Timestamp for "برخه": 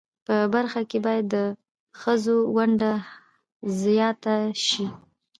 0.53-0.79